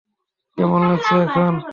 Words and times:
কেমন 0.57 0.81
লাগছে 0.89 1.13
এখন? 1.25 1.53